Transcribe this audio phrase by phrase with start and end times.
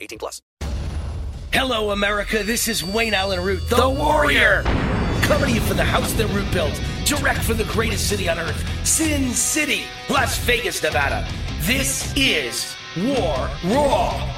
[0.00, 0.42] 18 plus.
[1.52, 2.42] Hello, America.
[2.44, 4.62] This is Wayne Allyn Root, the, Warrior.
[5.22, 8.38] Coming to you from the house that Root built, direct from the greatest city on
[8.38, 11.26] earth, Sin City, Las Vegas, Nevada.
[11.62, 14.30] This is War Raw.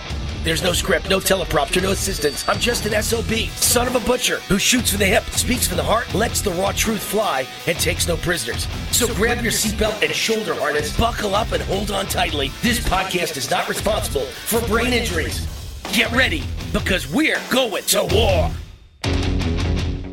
[0.43, 2.49] There's no script, no teleprompter, no assistance.
[2.49, 5.77] I'm just an SOB, son of a butcher, who shoots from the hip, speaks from
[5.77, 8.67] the heart, lets the raw truth fly, and takes no prisoners.
[8.91, 12.51] So grab your seatbelt and shoulder harness, buckle up, and hold on tightly.
[12.63, 15.47] This podcast is not responsible for brain injuries.
[15.93, 18.51] Get ready, because we're going to war.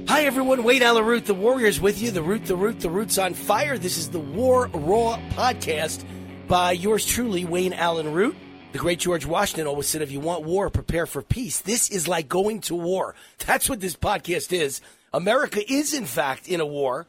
[0.09, 2.11] Hi everyone, Wayne Allyn Root, the Warriors with you.
[2.11, 3.77] The Root, the Root, the Root's on fire.
[3.77, 6.03] This is the War Raw podcast
[6.49, 8.35] by yours truly, Wayne Allyn Root.
[8.73, 11.61] The great George Washington always said, if you want war, prepare for peace.
[11.61, 13.15] This is like going to war.
[13.47, 14.81] That's what this podcast is.
[15.13, 17.07] America is, in fact, in a war,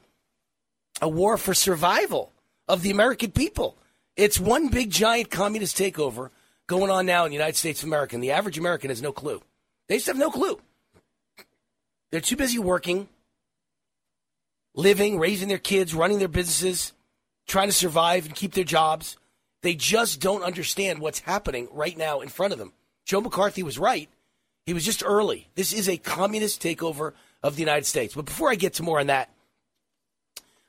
[1.02, 2.32] a war for survival
[2.68, 3.76] of the American people.
[4.16, 6.30] It's one big giant communist takeover
[6.70, 8.14] going on now in the United States of America.
[8.14, 9.42] And the average American has no clue.
[9.88, 10.60] They just have no clue.
[12.10, 13.08] They're too busy working,
[14.74, 16.92] living, raising their kids, running their businesses,
[17.48, 19.16] trying to survive and keep their jobs.
[19.62, 22.72] They just don't understand what's happening right now in front of them.
[23.04, 24.08] Joe McCarthy was right.
[24.64, 25.48] He was just early.
[25.56, 28.14] This is a communist takeover of the United States.
[28.14, 29.28] But before I get to more on that,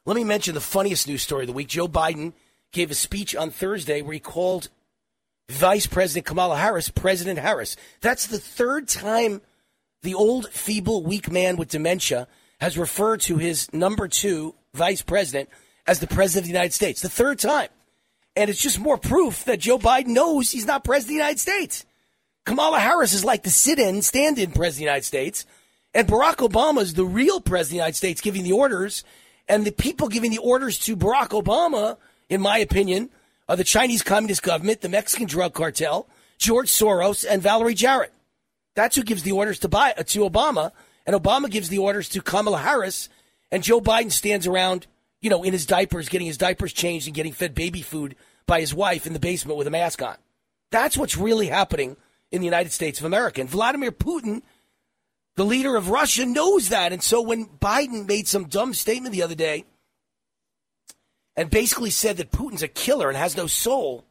[0.07, 1.67] let me mention the funniest news story of the week.
[1.67, 2.34] Joe Biden
[2.72, 4.69] gave a speech on Thursday where he called
[5.51, 7.75] Vice President Kamala Harris President Harris.
[8.01, 9.41] That's the third time
[10.01, 12.28] the old, feeble, weak man with dementia
[12.59, 15.50] has referred to his number two vice president
[15.85, 17.01] as the president of the United States.
[17.01, 17.69] The third time.
[18.35, 21.40] And it's just more proof that Joe Biden knows he's not president of the United
[21.40, 21.85] States.
[22.45, 25.45] Kamala Harris is like the sit in, stand in president of the United States.
[25.94, 29.03] And Barack Obama is the real president of the United States giving the orders.
[29.50, 31.97] And the people giving the orders to Barack Obama,
[32.29, 33.09] in my opinion,
[33.51, 36.07] are the Chinese Communist government, the Mexican drug cartel,
[36.38, 38.13] George Soros, and Valerie Jarrett.
[38.75, 40.72] That's who gives the orders to, buy, uh, to Obama.
[41.06, 43.09] And Obama gives the orders to Kamala Harris.
[43.51, 44.88] And Joe Biden stands around
[45.19, 48.61] you know, in his diapers, getting his diapers changed and getting fed baby food by
[48.61, 50.16] his wife in the basement with a mask on.
[50.72, 51.97] That's what's really happening
[52.31, 53.41] in the United States of America.
[53.41, 54.44] And Vladimir Putin,
[55.35, 56.94] the leader of Russia, knows that.
[56.94, 59.66] And so when Biden made some dumb statement the other day
[61.36, 64.06] and basically said that Putin's a killer and has no soul,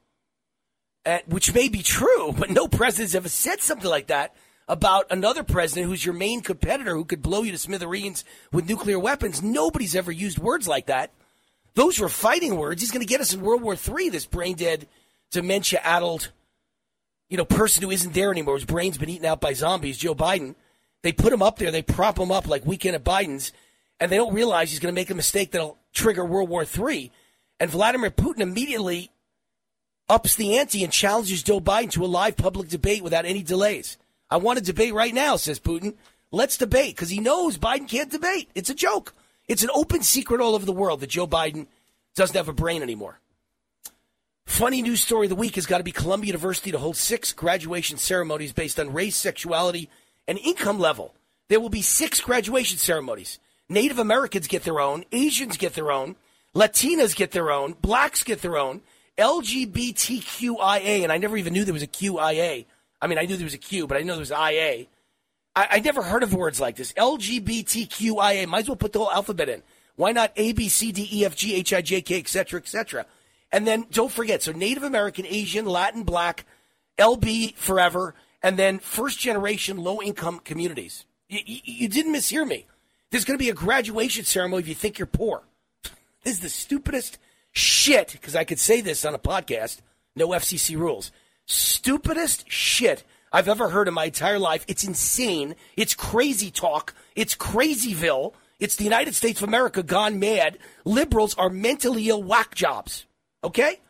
[1.05, 4.35] uh, which may be true, but no president's ever said something like that
[4.69, 9.01] about another president who's your main competitor who could blow you to smithereens with nuclear
[9.01, 9.43] weapons.
[9.43, 11.11] Nobody's ever used words like that.
[11.75, 12.81] Those were fighting words.
[12.81, 14.87] He's going to get us in World War III, this brain dead,
[15.33, 16.31] dementia addled,
[17.29, 18.55] you know, person who isn't there anymore.
[18.55, 20.55] whose brain's been eaten out by zombies, Joe Biden.
[21.03, 23.53] They put him up there, they prop him up like weekend at Biden's,
[24.01, 27.13] and they don't realize he's going to make a mistake that'll trigger World War III.
[27.61, 29.11] And Vladimir Putin immediately
[30.09, 33.99] ups the ante and challenges Joe Biden to a live public debate without any delays.
[34.31, 35.95] I want to debate right now, says Putin.
[36.33, 38.49] Let's debate because he knows Biden can't debate.
[38.55, 39.15] It's a joke.
[39.49, 41.67] It's an open secret all over the world that Joe Biden
[42.15, 43.21] doesn't have a brain anymore.
[44.47, 47.33] Funny news story of the week has got to be Columbia University to hold six
[47.33, 49.91] graduation ceremonies based on race, sexuality,
[50.27, 51.15] and income level.
[51.49, 53.39] There will be six graduation ceremonies.
[53.71, 56.17] Native Americans get their own, Asians get their own,
[56.55, 58.83] Latinas get their own, blacks get their own,
[59.17, 62.67] LGBTQIA, and I never even knew there was a QIA
[63.01, 64.87] I mean, I knew there was a Q, but I know there was IA.
[65.57, 66.93] I, I never heard of words like this.
[66.93, 68.47] LGBTQIA.
[68.47, 69.63] Might as well put the whole alphabet in.
[69.97, 72.61] Why not A, B, C, D, E, F, G, H, I, J, K, et cetera,
[72.61, 73.07] et cetera?
[73.53, 76.45] And then don't forget, so Native American, Asian, Latin, Black,
[76.99, 81.05] LB forever, and then first generation low income communities.
[81.29, 82.67] You, you, you didn't mishear me.
[83.11, 85.43] There's going to be a graduation ceremony if you think you're poor.
[86.23, 87.17] This is the stupidest
[87.51, 89.79] shit, because I could say this on a podcast.
[90.15, 91.13] No FCC rules
[91.51, 94.65] stupidest shit I've ever heard in my entire life.
[94.69, 95.57] It's insane.
[95.77, 96.95] It's crazy talk.
[97.17, 98.33] It's crazyville.
[98.59, 100.59] It's the United States of America gone mad.
[100.85, 103.07] Liberals are mentally ill whack jobs.
[103.43, 103.81] Okay?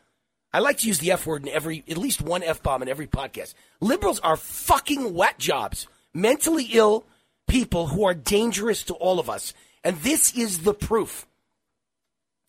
[0.53, 2.89] I like to use the F word in every, at least one F bomb in
[2.89, 3.55] every podcast.
[3.81, 5.87] Liberals are fucking whack jobs.
[6.13, 7.05] Mentally ill
[7.51, 9.53] people who are dangerous to all of us.
[9.83, 11.27] And this is the proof.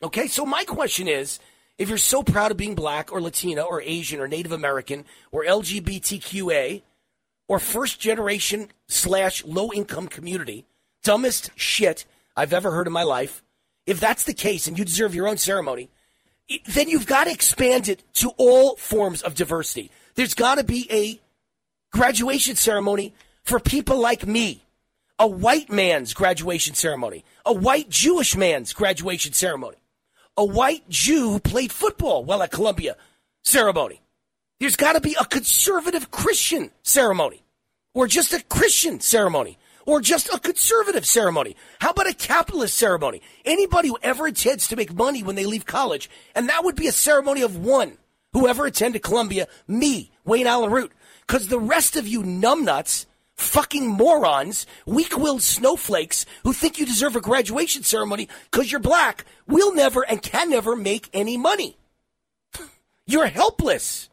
[0.03, 0.27] Okay?
[0.27, 1.39] So my question is,
[1.77, 5.43] if you're so proud of being black or Latina or Asian or Native American or
[5.43, 6.83] LGBTQA
[7.47, 10.65] or first generation slash low income community,
[11.03, 12.05] dumbest shit
[12.35, 13.43] I've ever heard in my life,
[13.85, 15.89] if that's the case and you deserve your own ceremony,
[16.67, 19.89] then you've got to expand it to all forms of diversity.
[20.15, 21.19] There's got to be a
[21.91, 23.13] graduation ceremony
[23.43, 24.63] for people like me,
[25.21, 29.77] a white man's graduation ceremony, a white Jewish man's graduation ceremony
[30.37, 32.95] a white Jew who played football while at Columbia
[33.43, 34.01] ceremony.
[34.59, 37.43] There's got to be a conservative Christian ceremony,
[37.93, 41.55] or just a Christian ceremony, or just a conservative ceremony.
[41.79, 43.21] How about a capitalist ceremony?
[43.43, 46.87] Anybody who ever intends to make money when they leave college, and that would be
[46.87, 47.97] a ceremony of one.
[48.33, 50.93] Whoever attended Columbia, me, Wayne Allyn Root,
[51.27, 53.05] because the rest of you numbnuts
[53.37, 59.25] fucking morons, weak willed snowflakes who think you deserve a graduation ceremony because you're black
[59.47, 61.77] will never and can never make any money.
[63.07, 64.09] You're helpless.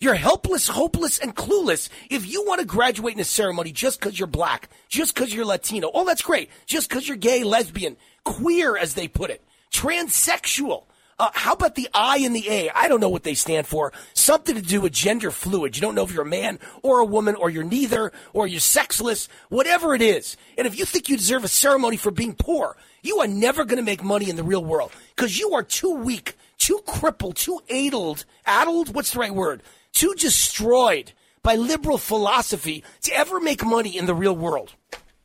[0.00, 1.88] You're helpless, hopeless, and clueless.
[2.08, 5.44] If you want to graduate in a ceremony just because you're black, just because you're
[5.44, 6.50] Latino, oh, that's great.
[6.66, 9.42] Just because you're gay, lesbian, queer, as they put it,
[9.72, 10.84] transsexual,
[11.18, 12.70] uh, how about the I and the A?
[12.70, 13.92] I don't know what they stand for.
[14.14, 15.76] Something to do with gender fluid.
[15.76, 18.60] You don't know if you're a man or a woman or you're neither or you're
[18.60, 20.36] sexless, whatever it is.
[20.56, 23.78] And if you think you deserve a ceremony for being poor, you are never going
[23.78, 27.60] to make money in the real world because you are too weak, too crippled, too
[27.68, 29.62] addled, addled, what's the right word?
[29.92, 31.12] Too destroyed
[31.42, 34.74] by liberal philosophy to ever make money in the real world.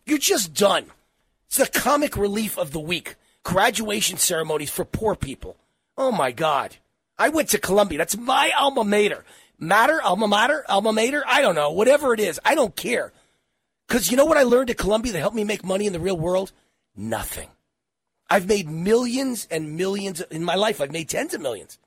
[0.06, 0.86] You're just done.
[1.48, 3.16] It's the comic relief of the week.
[3.44, 5.58] Graduation ceremonies for poor people.
[5.98, 6.76] Oh my God.
[7.18, 7.98] I went to Columbia.
[7.98, 9.24] That's my alma mater.
[9.60, 11.24] Matter, alma mater, alma mater.
[11.28, 11.72] I don't know.
[11.72, 13.14] Whatever it is, I don't care.
[13.88, 16.00] Because you know what I learned at Columbia that helped me make money in the
[16.00, 16.52] real world?
[16.96, 17.50] Nothing.
[18.30, 20.82] I've made millions and millions in my life.
[20.82, 21.78] I've made tens of millions.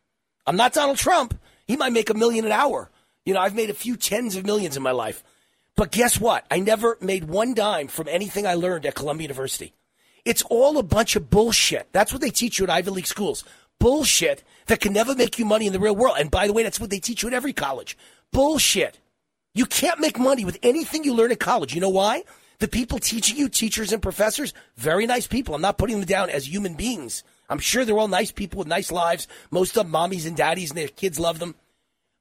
[0.46, 1.38] I'm not Donald Trump.
[1.66, 2.90] He might make a million an hour.
[3.24, 5.24] You know, I've made a few tens of millions in my life.
[5.74, 6.46] But guess what?
[6.50, 9.74] I never made one dime from anything I learned at Columbia University.
[10.24, 11.88] It's all a bunch of bullshit.
[11.92, 13.44] That's what they teach you at Ivy League schools
[13.78, 16.16] bullshit that can never make you money in the real world.
[16.18, 17.96] And by the way, that's what they teach you at every college.
[18.32, 18.98] Bullshit.
[19.54, 21.74] You can't make money with anything you learn at college.
[21.74, 22.24] You know why?
[22.58, 25.54] The people teaching you, teachers and professors, very nice people.
[25.54, 27.22] I'm not putting them down as human beings.
[27.48, 29.28] I'm sure they're all nice people with nice lives.
[29.50, 31.54] Most of them mommies and daddies and their kids love them.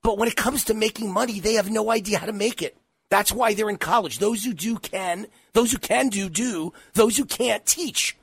[0.04, 2.78] But when it comes to making money, they have no idea how to make it.
[3.10, 4.20] That's why they're in college.
[4.20, 5.28] Those who do can.
[5.54, 6.74] Those who can do, do.
[6.94, 8.18] Those who can't, teach.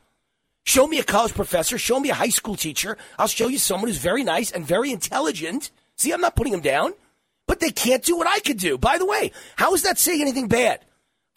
[0.64, 1.76] Show me a college professor.
[1.76, 2.96] Show me a high school teacher.
[3.18, 5.70] I'll show you someone who's very nice and very intelligent.
[5.96, 6.92] See, I'm not putting them down,
[7.46, 8.78] but they can't do what I could do.
[8.78, 10.80] By the way, how is that saying anything bad?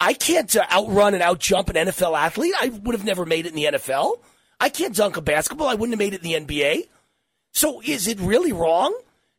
[0.00, 2.54] I can't uh, outrun and outjump an NFL athlete.
[2.60, 4.18] I would have never made it in the NFL.
[4.60, 5.68] I can't dunk a basketball.
[5.68, 6.88] I wouldn't have made it in the NBA.
[7.52, 8.96] So is it really wrong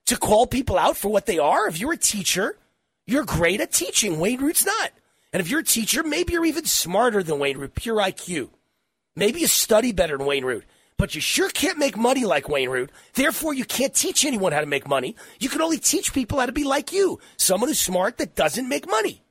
[0.08, 1.68] to call people out for what they are?
[1.68, 2.58] If you're a teacher,
[3.06, 4.20] you're great at teaching.
[4.20, 4.92] Wayne Root's not.
[5.32, 8.50] And if you're a teacher, maybe you're even smarter than Wayne Root, pure IQ.
[9.18, 10.64] Maybe you study better than Wayne Root,
[10.96, 12.92] but you sure can't make money like Wayne Root.
[13.16, 15.16] Therefore, you can't teach anyone how to make money.
[15.40, 18.70] You can only teach people how to be like you, someone who's smart that doesn't
[18.70, 19.24] make money.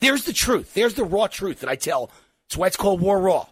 [0.00, 0.72] There's the truth.
[0.72, 2.10] There's the raw truth that I tell.
[2.48, 3.46] That's why it's called War Raw.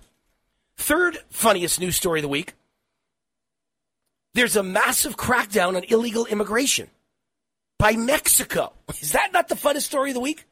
[0.78, 2.54] Third funniest news story of the week.
[4.32, 6.88] There's a massive crackdown on illegal immigration
[7.78, 8.72] by Mexico.
[9.02, 10.46] Is that not the funnest story of the week?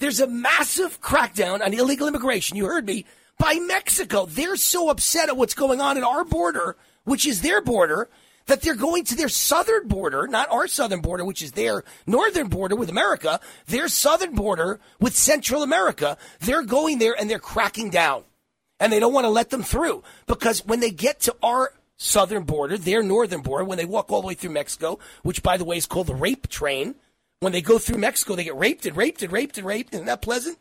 [0.00, 2.56] There's a massive crackdown on illegal immigration.
[2.56, 3.04] You heard me
[3.38, 4.26] by Mexico.
[4.26, 8.08] They're so upset at what's going on at our border, which is their border,
[8.46, 12.48] that they're going to their southern border, not our southern border, which is their northern
[12.48, 16.16] border with America, their southern border with Central America.
[16.40, 18.24] They're going there and they're cracking down.
[18.78, 22.44] And they don't want to let them through because when they get to our southern
[22.44, 25.64] border, their northern border, when they walk all the way through Mexico, which by the
[25.64, 26.94] way is called the rape train,
[27.40, 29.94] when they go through Mexico, they get raped and raped and raped and raped.
[29.94, 30.58] Isn't that pleasant?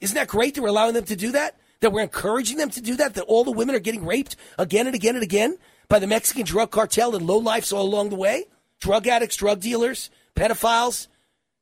[0.00, 1.56] Isn't that great that we're allowing them to do that?
[1.80, 4.86] That we're encouraging them to do that, that all the women are getting raped again
[4.86, 5.56] and again and again
[5.88, 8.44] by the Mexican drug cartel and low lifes all along the way?
[8.80, 11.08] Drug addicts, drug dealers, pedophiles,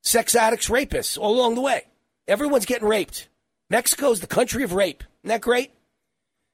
[0.03, 1.85] sex addicts, rapists all along the way.
[2.27, 3.29] Everyone's getting raped.
[3.71, 5.03] Mexico's the country of rape.
[5.23, 5.73] Isn't that great?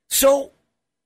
[0.09, 0.52] So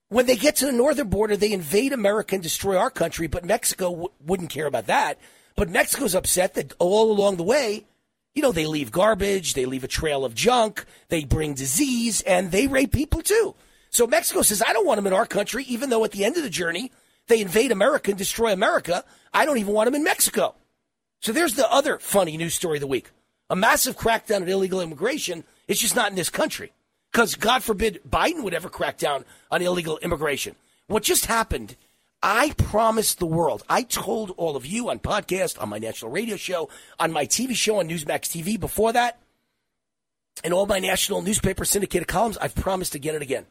[0.08, 3.44] when they get to the northern border, they invade America and destroy our country, but
[3.44, 5.18] Mexico w- wouldn't care about that.
[5.56, 7.87] But Mexico's upset that all along the way,
[8.34, 12.50] You know, they leave garbage, they leave a trail of junk, they bring disease, and
[12.50, 13.54] they rape people too.
[13.90, 16.36] So Mexico says, I don't want them in our country, even though at the end
[16.36, 16.90] of the journey,
[17.28, 19.04] they invade America and destroy America.
[19.32, 20.56] I don't even want them in Mexico.
[21.20, 23.10] So there's the other funny news story of the week.
[23.50, 25.44] A massive crackdown on illegal immigration.
[25.68, 26.72] It's just not in this country.
[27.12, 30.56] Because God forbid Biden would ever crack down on illegal immigration.
[30.88, 31.76] What just happened,
[32.26, 36.36] I promised the world, I told all of you on podcast, on my national radio
[36.36, 39.20] show, on my TV show on Newsmax TV before that,
[40.42, 43.44] and all my national newspaper syndicated columns, I've promised again and again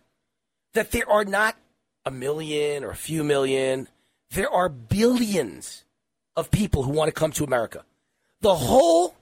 [0.74, 1.56] that there are not
[2.04, 3.90] a million or a few million,
[4.32, 5.86] there are billions
[6.36, 7.86] of people who want to come to America.
[8.42, 9.14] The whole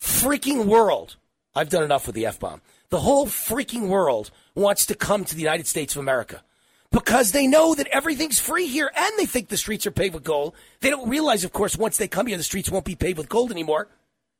[0.00, 1.14] freaking world,
[1.54, 5.36] I've done enough with the F bomb, the whole freaking world wants to come to
[5.36, 6.42] the United States of America
[6.90, 10.24] because they know that everything's free here and they think the streets are paved with
[10.24, 10.54] gold.
[10.80, 13.28] They don't realize, of course, once they come here, the streets won't be paved with
[13.28, 13.88] gold anymore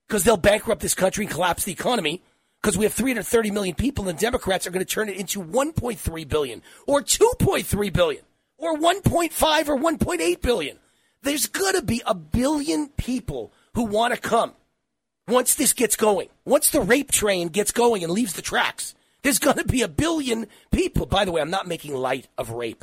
[0.08, 2.22] because they'll bankrupt this country and collapse the economy
[2.62, 6.28] because we have 330 million people and Democrats are going to turn it into 1.3
[6.28, 8.22] billion or 2.3 billion
[8.56, 10.78] or 1.5 or 1.8 billion.
[11.22, 14.52] There's going to be a billion people who want to come
[15.26, 16.28] once this gets going.
[16.44, 18.94] Once the rape train gets going and leaves the tracks,
[19.28, 21.04] there's going to be a billion people.
[21.04, 22.82] By the way, I'm not making light of rape.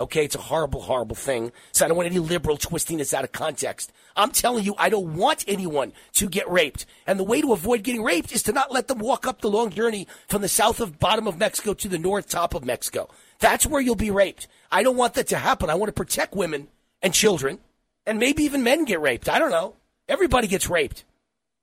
[0.00, 1.52] Okay, it's a horrible, horrible thing.
[1.70, 3.92] So I don't want any liberal twisting this out of context.
[4.16, 6.84] I'm telling you, I don't want anyone to get raped.
[7.06, 9.48] And the way to avoid getting raped is to not let them walk up the
[9.48, 13.08] long journey from the south of bottom of Mexico to the north top of Mexico.
[13.38, 14.48] That's where you'll be raped.
[14.72, 15.70] I don't want that to happen.
[15.70, 16.66] I want to protect women
[17.02, 17.60] and children,
[18.04, 19.28] and maybe even men get raped.
[19.28, 19.76] I don't know.
[20.08, 21.04] Everybody gets raped.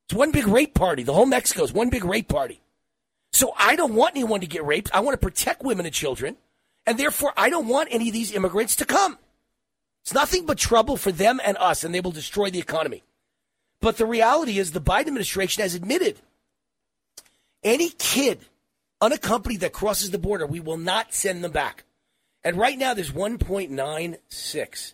[0.05, 1.03] It's one big rape party.
[1.03, 2.61] The whole Mexico is one big rape party.
[3.31, 4.91] So I don't want anyone to get raped.
[4.93, 6.37] I want to protect women and children.
[6.85, 9.17] And therefore, I don't want any of these immigrants to come.
[10.03, 13.03] It's nothing but trouble for them and us, and they will destroy the economy.
[13.79, 16.17] But the reality is, the Biden administration has admitted
[17.63, 18.39] any kid
[19.01, 21.83] unaccompanied that crosses the border, we will not send them back.
[22.43, 24.93] And right now, there's 1.96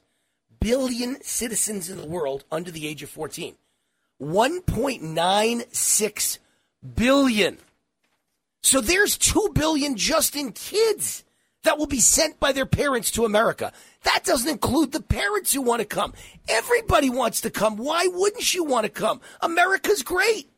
[0.60, 3.56] billion citizens in the world under the age of 14.
[4.22, 6.38] 1.96
[6.96, 7.58] billion.
[8.62, 11.24] So there's 2 billion just in kids
[11.64, 13.72] that will be sent by their parents to America.
[14.04, 16.14] That doesn't include the parents who want to come.
[16.48, 17.78] Everybody wants to come.
[17.78, 19.22] Why wouldn't you want to come?
[19.42, 20.50] America's great.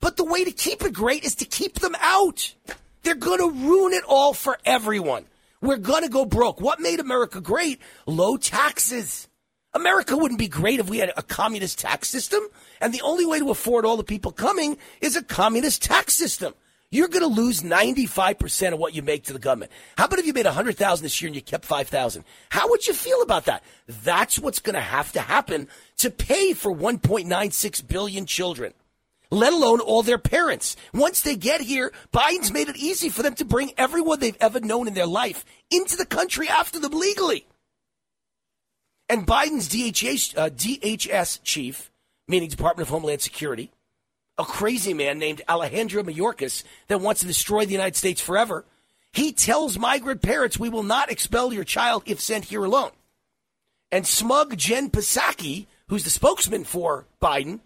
[0.00, 2.54] But the way to keep it great is to keep them out.
[3.02, 5.26] They're going to ruin it all for everyone.
[5.60, 6.60] We're going to go broke.
[6.60, 7.80] What made America great?
[8.06, 9.28] Low taxes.
[9.74, 12.42] America wouldn't be great if we had a communist tax system.
[12.80, 16.54] And the only way to afford all the people coming is a communist tax system
[16.90, 19.70] you're going to lose 95% of what you make to the government.
[19.96, 22.24] How about if you made 100,000 this year and you kept 5,000?
[22.48, 23.62] How would you feel about that?
[23.86, 25.68] That's what's going to have to happen
[25.98, 28.72] to pay for 1.96 billion children,
[29.30, 30.76] let alone all their parents.
[30.94, 34.60] Once they get here, Biden's made it easy for them to bring everyone they've ever
[34.60, 37.46] known in their life into the country after them legally.
[39.10, 41.90] And Biden's DHS, uh, DHS chief,
[42.26, 43.70] meaning Department of Homeland Security,
[44.38, 48.64] a crazy man named Alejandro Mayorkas that wants to destroy the United States forever.
[49.12, 52.92] He tells migrant parents, we will not expel your child if sent here alone.
[53.90, 57.60] And smug Jen Psaki, who's the spokesman for Biden,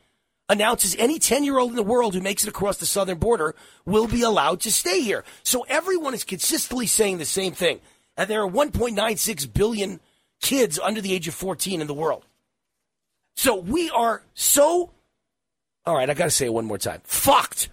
[0.49, 3.55] announces any 10 year old in the world who makes it across the southern border
[3.85, 5.25] will be allowed to stay here.
[5.43, 7.81] So everyone is consistently saying the same thing.
[8.17, 10.01] And there are 1.96 billion
[10.41, 12.25] kids under the age of 14 in the world.
[13.35, 14.91] So we are so
[15.85, 17.01] all right, I got to say it one more time.
[17.05, 17.69] Fucked.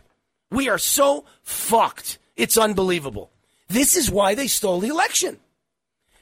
[0.52, 2.18] We are so fucked.
[2.36, 3.32] It's unbelievable.
[3.68, 5.38] This is why they stole the election.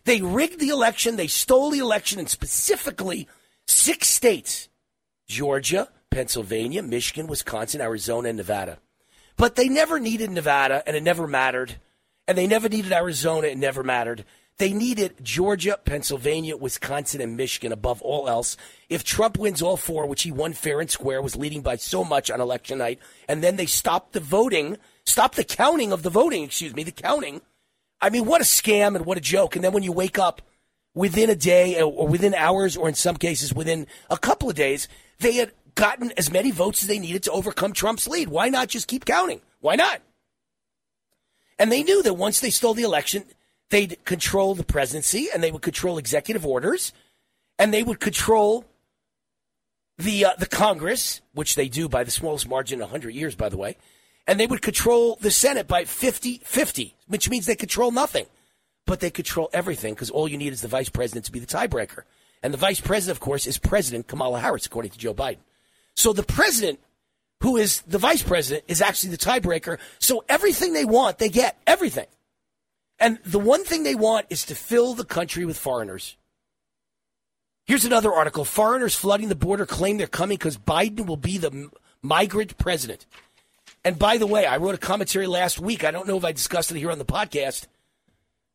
[0.04, 3.28] They rigged the election, they stole the election, and specifically
[3.68, 4.70] six states
[5.28, 8.80] Georgia, Pennsylvania, Michigan, Wisconsin, Arizona, and Nevada.
[9.36, 11.76] But they never needed Nevada, and it never mattered.
[12.28, 14.24] And they never needed Arizona, it never mattered.
[14.58, 18.58] They needed Georgia, Pennsylvania, Wisconsin, and Michigan above all else.
[18.90, 22.04] If Trump wins all four, which he won fair and square, was leading by so
[22.04, 23.00] much on election night,
[23.30, 26.92] and then they stopped the voting, stopped the counting of the voting, excuse me, the
[26.92, 27.42] counting.
[28.02, 29.56] I mean, what a scam and what a joke.
[29.56, 30.42] And then when you wake up
[30.96, 34.56] within a day uh, or within hours, or in some cases within a couple of
[34.56, 34.88] days,
[35.20, 38.30] they had gotten as many votes as they needed to overcome Trump's lead.
[38.30, 39.42] Why not just keep counting?
[39.60, 40.02] Why not?
[41.60, 43.24] And they knew that once they stole the election,
[43.70, 46.94] they'd control the presidency and they would control executive orders
[47.60, 48.66] and they would control
[49.98, 53.50] the uh, the Congress, which they do by the smallest margin in 100 years, by
[53.50, 53.78] the way,
[54.28, 58.28] and they would control the Senate by 50 50, which means they control nothing.
[58.86, 61.46] But they control everything because all you need is the vice president to be the
[61.46, 62.04] tiebreaker.
[62.42, 65.40] And the vice president, of course, is President Kamala Harris, according to Joe Biden.
[65.96, 66.80] So the president
[67.42, 69.78] who is the vice president, is actually the tiebreaker.
[70.00, 71.58] So everything they want, they get.
[71.68, 72.08] Everything.
[73.00, 76.18] And the one thing they want is to fill the country with foreigners.
[77.66, 78.46] Here's another article.
[78.46, 81.70] Foreigners flooding the border claim they're coming because Biden will be the
[82.02, 83.06] migrant president.
[83.84, 85.84] And by the way, I wrote a commentary last week.
[85.84, 87.68] I don't know if I discussed it here on the podcast.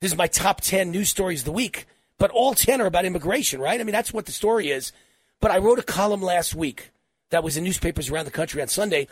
[0.01, 1.87] This is my top 10 news stories of the week,
[2.19, 3.81] but all 10 are about immigration, right?
[3.81, 4.93] I mean, that's what the story is.
[5.41, 6.91] But I wrote a column last week
[7.31, 9.09] that was in newspapers around the country on Sunday,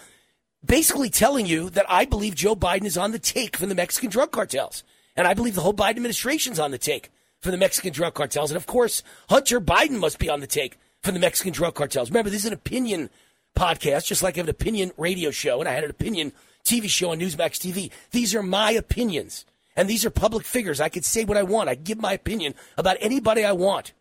[0.64, 4.10] basically telling you that I believe Joe Biden is on the take from the Mexican
[4.10, 4.82] drug cartels.
[5.16, 8.50] And I believe the whole Biden administration's on the take for the Mexican drug cartels.
[8.50, 12.10] And of course, Hunter Biden must be on the take for the Mexican drug cartels.
[12.10, 13.10] Remember, this is an opinion
[13.56, 16.32] podcast, just like I have an opinion radio show and I had an opinion
[16.64, 17.90] TV show on Newsmax TV.
[18.10, 19.44] These are my opinions.
[19.76, 20.80] And these are public figures.
[20.80, 21.68] I can say what I want.
[21.68, 23.92] I give my opinion about anybody I want.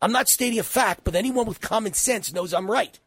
[0.00, 2.98] I'm not stating a fact, but anyone with common sense knows I'm right.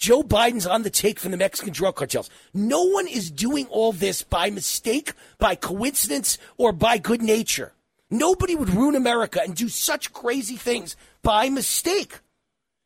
[0.00, 2.30] Joe Biden's on the take from the Mexican drug cartels.
[2.54, 7.74] No one is doing all this by mistake, by coincidence, or by good nature.
[8.10, 12.20] Nobody would ruin America and do such crazy things by mistake.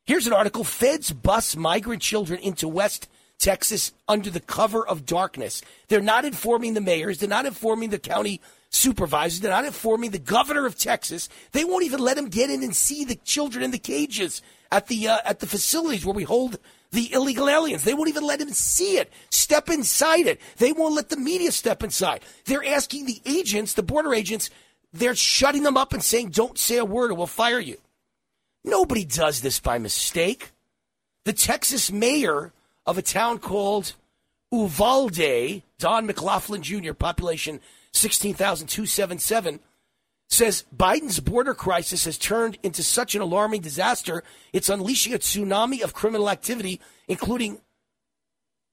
[0.04, 5.62] Here's an article Feds bus migrant children into West Texas under the cover of darkness.
[5.86, 8.40] They're not informing the mayors, they're not informing the county
[8.70, 11.28] supervisors, they're not informing the governor of Texas.
[11.52, 14.42] They won't even let them get in and see the children in the cages
[14.72, 16.58] at the uh, at the facilities where we hold
[16.94, 17.84] the illegal aliens.
[17.84, 20.40] They won't even let him see it, step inside it.
[20.56, 22.22] They won't let the media step inside.
[22.46, 24.48] They're asking the agents, the border agents,
[24.92, 27.78] they're shutting them up and saying, don't say a word or we'll fire you.
[28.64, 30.52] Nobody does this by mistake.
[31.24, 32.52] The Texas mayor
[32.86, 33.94] of a town called
[34.52, 37.60] Uvalde, Don McLaughlin Jr., population
[37.92, 39.60] 16,277,
[40.34, 44.22] says Biden's border crisis has turned into such an alarming disaster,
[44.52, 47.60] it's unleashing a tsunami of criminal activity, including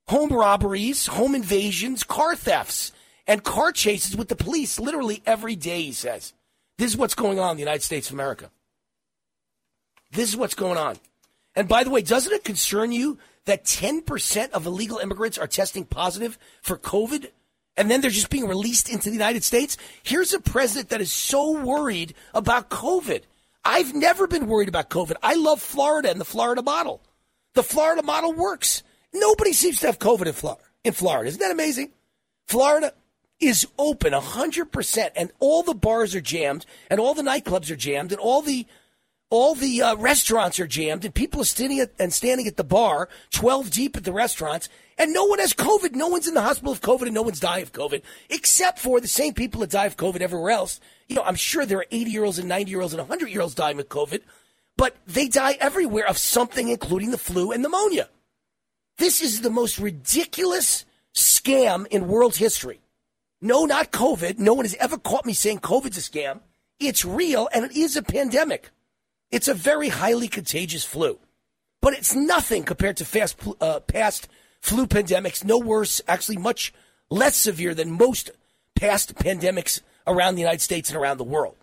[0.08, 2.92] home robberies, home invasions, car thefts,
[3.28, 6.34] and car chases with the police literally every day, he says.
[6.78, 8.50] This is what's going on in the United States of America.
[10.12, 10.98] This is what's going on.
[11.56, 15.86] And by the way, doesn't it concern you that 10% of illegal immigrants are testing
[15.86, 17.30] positive for COVID
[17.78, 19.78] and then they're just being released into the United States?
[20.04, 23.24] Here's a president that is so worried about COVID.
[23.64, 25.14] I've never been worried about COVID.
[25.22, 27.02] I love Florida and the Florida model.
[27.54, 28.84] The Florida model works.
[29.14, 30.64] Nobody seems to have COVID in Florida.
[30.84, 31.92] In Florida, isn't that amazing?
[32.48, 32.94] Florida
[33.40, 38.12] is open 100% and all the bars are jammed and all the nightclubs are jammed
[38.12, 38.66] and all the
[39.32, 42.64] all the uh, restaurants are jammed and people are standing at, and standing at the
[42.64, 45.96] bar 12 deep at the restaurants and no one has covid.
[45.96, 49.00] No one's in the hospital of covid and no one's dying of covid except for
[49.00, 50.80] the same people that die of covid everywhere else.
[51.08, 53.30] You know i'm sure there are 80 year olds and 90 year olds and 100
[53.30, 54.22] year olds dying of covid
[54.78, 58.10] but they die everywhere of something including the flu and pneumonia.
[58.98, 62.82] This is the most ridiculous scam in world history.
[63.42, 64.40] No not covid.
[64.40, 66.42] No one has ever caught me saying covid's a scam.
[66.82, 68.72] It's real and it is a pandemic
[69.32, 71.18] it's a very highly contagious flu,
[71.82, 74.28] but it's nothing compared to fast, uh, past
[74.60, 75.44] flu pandemics.
[75.44, 76.74] No worse, actually, much
[77.10, 78.32] less severe than most
[78.76, 81.56] past pandemics around the United States and around the world.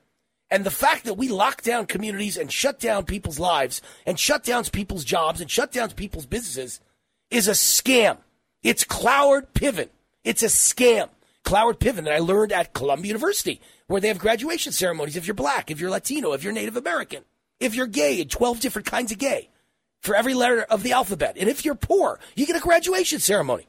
[0.51, 4.45] And the fact that we lock down communities and shut down people's lives and shut
[4.45, 6.81] down people's jobs and shut down people's businesses
[7.31, 8.17] is a scam.
[8.63, 9.91] It's Cloward Piven.
[10.25, 11.11] It's a scam.
[11.45, 15.35] Cloward Piven that I learned at Columbia University, where they have graduation ceremonies if you're
[15.35, 17.25] black, if you're Latino, if you're Native American
[17.61, 19.51] if you're gay, 12 different kinds of gay
[20.01, 21.37] for every letter of the alphabet.
[21.39, 23.67] And if you're poor, you get a graduation ceremony.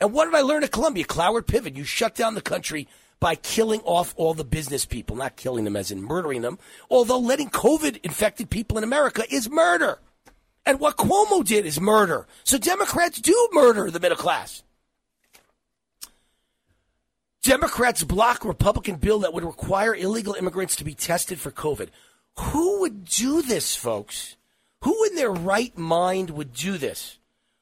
[0.00, 1.04] And what did I learn at Columbia?
[1.04, 1.76] Cloward Piven.
[1.76, 5.76] You shut down the country by killing off all the business people, not killing them
[5.76, 6.58] as in murdering them,
[6.90, 9.98] although letting COVID infected people in America is murder.
[10.66, 12.26] And what Cuomo did is murder.
[12.44, 14.62] So Democrats do murder the middle class.
[17.42, 21.88] Democrats block Republican bill that would require illegal immigrants to be tested for COVID.
[22.38, 24.36] Who would do this, folks?
[24.82, 27.18] Who in their right mind would do this?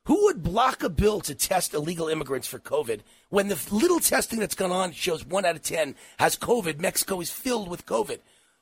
[0.07, 4.39] Who would block a bill to test illegal immigrants for COVID when the little testing
[4.39, 6.79] that's gone on shows one out of 10 has COVID?
[6.79, 8.19] Mexico is filled with COVID.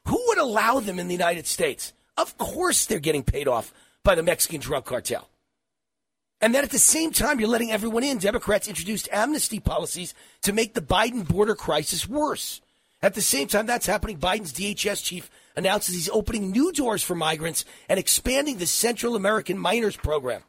[0.07, 1.93] Who would allow them in the United States?
[2.17, 3.73] Of course, they're getting paid off
[4.05, 5.29] by the Mexican drug cartel.
[6.41, 8.19] And then at the same time, you're letting everyone in.
[8.19, 12.61] Democrats introduced amnesty policies to make the Biden border crisis worse.
[13.03, 17.15] At the same time that's happening, Biden's DHS chief announces he's opening new doors for
[17.15, 20.43] migrants and expanding the Central American Minors Program.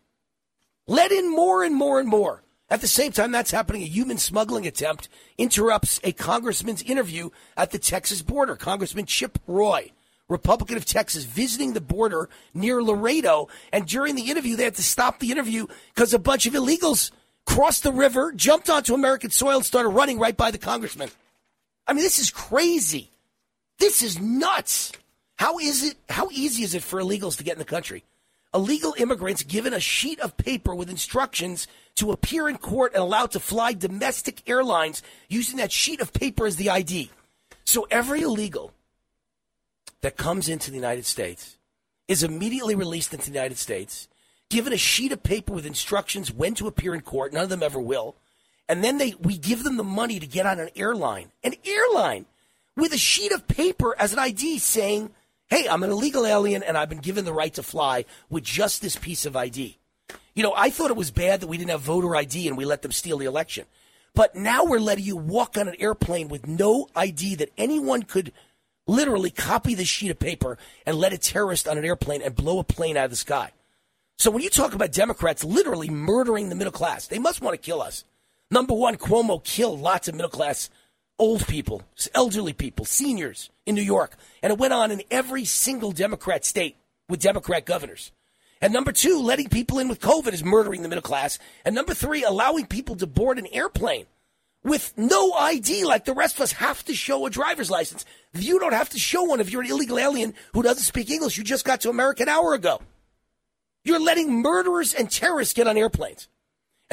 [0.87, 2.43] Let in more and more and more.
[2.69, 7.71] At the same time that's happening, a human smuggling attempt interrupts a congressman's interview at
[7.71, 8.55] the Texas border.
[8.55, 9.91] Congressman Chip Roy
[10.29, 13.49] Republican of Texas, visiting the border near Laredo.
[13.71, 17.11] And during the interview, they had to stop the interview because a bunch of illegals
[17.45, 21.09] crossed the river, jumped onto American soil, and started running right by the congressman.
[21.87, 23.09] I mean, this is crazy.
[23.79, 24.91] This is nuts.
[25.35, 25.97] How is it?
[26.09, 28.03] How easy is it for illegals to get in the country?
[28.53, 33.31] Illegal immigrants given a sheet of paper with instructions to appear in court and allowed
[33.31, 37.09] to fly domestic airlines using that sheet of paper as the ID.
[37.65, 38.71] So every illegal
[40.01, 41.57] that comes into the United States
[42.07, 44.07] is immediately released into the United States,
[44.49, 47.33] given a sheet of paper with instructions when to appear in court.
[47.33, 48.15] None of them ever will.
[48.69, 51.31] And then they we give them the money to get on an airline.
[51.43, 52.25] An airline
[52.75, 55.11] with a sheet of paper as an ID saying,
[55.47, 58.81] hey, I'm an illegal alien and I've been given the right to fly with just
[58.81, 59.77] this piece of ID.
[60.33, 62.65] You know, I thought it was bad that we didn't have voter ID and we
[62.65, 63.65] let them steal the election.
[64.15, 68.31] But now we're letting you walk on an airplane with no ID that anyone could
[68.85, 72.59] literally copy the sheet of paper and let a terrorist on an airplane and blow
[72.59, 73.51] a plane out of the sky.
[74.17, 77.65] So when you talk about Democrats literally murdering the middle class, they must want to
[77.65, 78.03] kill us.
[78.53, 80.69] Number one, Cuomo killed lots of middle class
[81.17, 81.81] old people,
[82.13, 84.15] elderly people, seniors in New York.
[84.43, 86.77] And it went on in every single Democrat state
[87.09, 88.11] with Democrat governors.
[88.61, 91.39] And number two, letting people in with COVID is murdering the middle class.
[91.65, 94.05] And number three, allowing people to board an airplane
[94.63, 98.05] with no ID like the rest of us have to show a driver's license.
[98.33, 101.39] You don't have to show one if you're an illegal alien who doesn't speak English.
[101.39, 102.81] You just got to America an hour ago.
[103.83, 106.27] You're letting murderers and terrorists get on airplanes.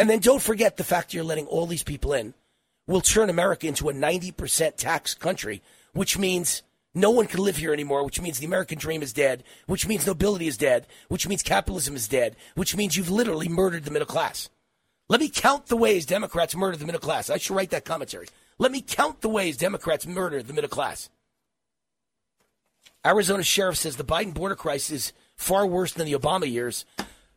[0.01, 2.33] And then don't forget the fact you're letting all these people in
[2.87, 5.61] will turn America into a 90% tax country,
[5.93, 6.63] which means
[6.95, 10.07] no one can live here anymore, which means the American dream is dead, which means
[10.07, 14.07] nobility is dead, which means capitalism is dead, which means you've literally murdered the middle
[14.07, 14.49] class.
[15.11, 17.29] Let me count the ways Democrats murder the middle class.
[17.29, 18.29] I should write that commentary.
[18.57, 21.11] Let me count the ways Democrats murder the middle class.
[23.05, 26.87] Arizona sheriff says the Biden border crisis is far worse than the Obama years.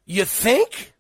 [0.06, 0.93] You think?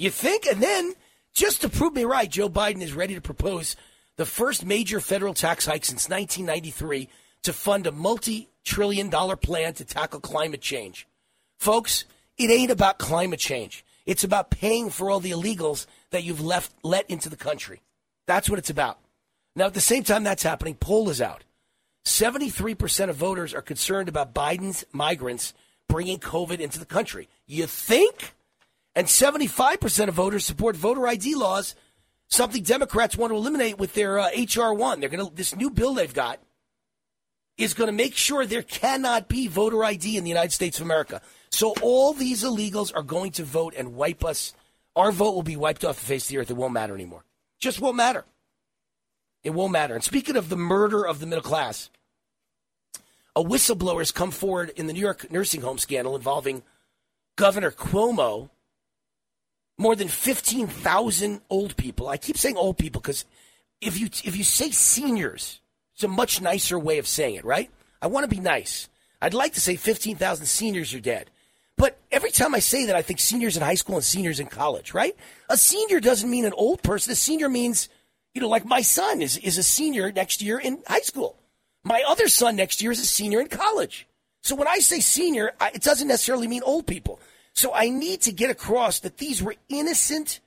[0.00, 0.46] You think?
[0.46, 0.94] And then,
[1.34, 3.76] just to prove me right, Joe Biden is ready to propose
[4.16, 7.06] the first major federal tax hike since 1993
[7.42, 11.06] to fund a multi trillion dollar plan to tackle climate change.
[11.58, 12.06] Folks,
[12.38, 13.84] it ain't about climate change.
[14.06, 17.82] It's about paying for all the illegals that you've left let into the country.
[18.26, 18.98] That's what it's about.
[19.54, 21.44] Now, at the same time that's happening, poll is out.
[22.06, 25.52] 73% of voters are concerned about Biden's migrants
[25.88, 27.28] bringing COVID into the country.
[27.46, 28.32] You think?
[28.94, 31.74] And 75% of voters support voter ID laws,
[32.28, 35.00] something Democrats want to eliminate with their uh, HR one.
[35.00, 36.40] They're going to this new bill they've got
[37.56, 40.86] is going to make sure there cannot be voter ID in the United States of
[40.86, 41.20] America.
[41.50, 44.54] So all these illegals are going to vote and wipe us.
[44.96, 46.50] Our vote will be wiped off the face of the earth.
[46.50, 47.24] It won't matter anymore.
[47.58, 48.24] Just won't matter.
[49.44, 49.94] It won't matter.
[49.94, 51.90] And speaking of the murder of the middle class,
[53.36, 56.62] a whistleblower has come forward in the New York nursing home scandal involving
[57.36, 58.50] Governor Cuomo.
[59.80, 62.06] More than 15,000 old people.
[62.06, 63.24] I keep saying old people because
[63.80, 65.62] if you, if you say seniors,
[65.94, 67.70] it's a much nicer way of saying it, right?
[68.02, 68.90] I want to be nice.
[69.22, 71.30] I'd like to say 15,000 seniors are dead.
[71.78, 74.48] But every time I say that, I think seniors in high school and seniors in
[74.48, 75.16] college, right?
[75.48, 77.14] A senior doesn't mean an old person.
[77.14, 77.88] A senior means,
[78.34, 81.38] you know, like my son is, is a senior next year in high school.
[81.84, 84.06] My other son next year is a senior in college.
[84.42, 87.18] So when I say senior, I, it doesn't necessarily mean old people.
[87.60, 90.40] So I need to get across that these were innocent,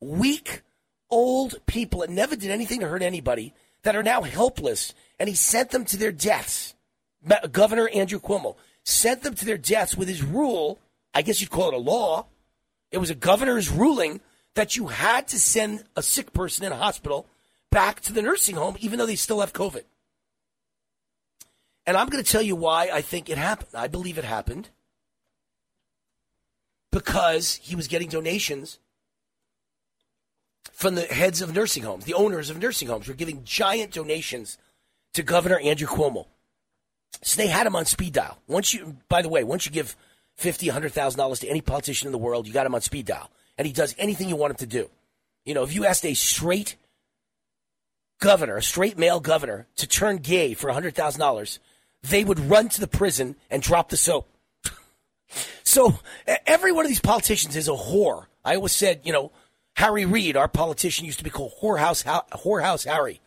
[0.00, 0.62] weak,
[1.10, 4.94] old people that never did anything to hurt anybody that are now helpless.
[5.20, 6.74] And he sent them to their deaths.
[7.52, 10.78] Governor Andrew Cuomo sent them to their deaths with his rule.
[11.12, 12.28] I guess you'd call it a law.
[12.90, 14.22] It was a governor's ruling
[14.54, 17.26] that you had to send a sick person in a hospital
[17.70, 19.84] back to the nursing home, even though they still have COVID.
[21.84, 23.68] And I'm going to tell you why I think it happened.
[23.74, 24.70] I believe it happened
[26.94, 28.78] because he was getting donations
[30.72, 32.04] from the heads of nursing homes.
[32.04, 34.58] The owners of nursing homes were giving giant donations
[35.14, 36.26] to Governor Andrew Cuomo.
[37.20, 38.38] So they had him on speed dial.
[38.46, 39.96] Once you, by the way, once you give
[40.36, 43.06] fifty, hundred thousand dollars to any politician in the world, you got him on speed
[43.06, 43.28] dial,
[43.58, 44.88] and he does anything you want him to do.
[45.44, 46.76] You know, if you asked a straight
[48.20, 51.58] governor, a straight male governor, to turn gay for hundred thousand dollars,
[52.02, 54.28] they would run to the prison and drop the soap.
[55.62, 55.98] So
[56.46, 58.26] every one of these politicians is a whore.
[58.44, 59.32] I always said, you know,
[59.76, 63.20] Harry Reid, our politician, used to be called Whorehouse, Whorehouse Harry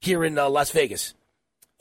[0.00, 1.14] here in uh, Las Vegas.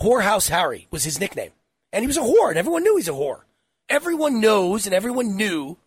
[0.02, 1.52] Whorehouse Harry was his nickname.
[1.92, 3.42] And he was a whore, and everyone knew he's a whore.
[3.88, 5.78] Everyone knows and everyone knew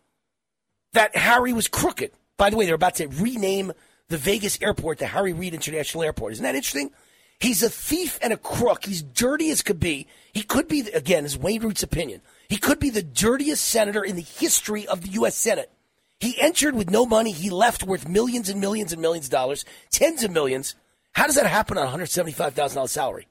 [0.91, 2.11] that Harry was crooked.
[2.37, 3.71] By the way, they're about to rename
[4.09, 6.33] the Vegas airport the Harry Reid International Airport.
[6.33, 6.91] Isn't that interesting?
[7.39, 8.85] He's a thief and a crook.
[8.85, 10.07] He's dirty as could be.
[10.33, 12.21] He could be, again, is Wayne Root's opinion.
[12.53, 15.35] He could be the dirtiest senator in the history of the U.S.
[15.35, 15.71] Senate.
[16.19, 17.31] He entered with no money.
[17.31, 20.75] He left worth millions and millions and millions of dollars, tens of millions.
[21.13, 23.27] How does that happen on $175,000 salary?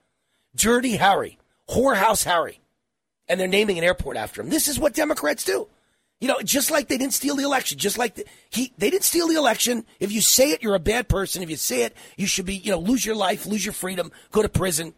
[0.56, 1.38] Dirty Harry,
[1.70, 2.58] whorehouse Harry.
[3.28, 4.50] And they're naming an airport after him.
[4.50, 5.68] This is what Democrats do.
[6.20, 9.04] You know, just like they didn't steal the election, just like the, he, they didn't
[9.04, 9.86] steal the election.
[10.00, 11.44] If you say it, you're a bad person.
[11.44, 14.10] If you say it, you should be, you know, lose your life, lose your freedom,
[14.32, 14.94] go to prison.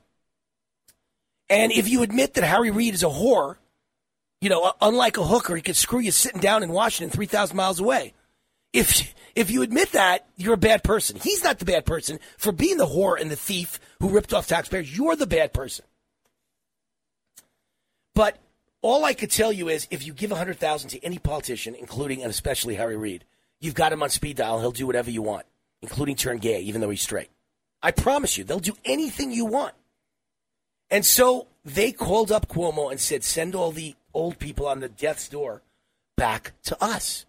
[1.50, 3.56] And if you admit that Harry Reid is a whore,
[4.44, 7.80] you know, unlike a hooker, he could screw you sitting down in Washington 3,000 miles
[7.80, 8.12] away.
[8.74, 11.16] If, if you admit that, you're a bad person.
[11.18, 14.46] He's not the bad person for being the whore and the thief who ripped off
[14.46, 14.94] taxpayers.
[14.94, 15.86] You're the bad person.
[18.14, 18.36] But
[18.82, 22.28] all I could tell you is if you give 100000 to any politician, including and
[22.28, 23.24] especially Harry Reid,
[23.60, 24.60] you've got him on speed dial.
[24.60, 25.46] He'll do whatever you want,
[25.80, 27.30] including turn gay, even though he's straight.
[27.82, 29.72] I promise you, they'll do anything you want.
[30.90, 34.88] And so they called up Cuomo and said, send all the old people on the
[34.88, 35.62] death's door
[36.16, 37.26] back to us.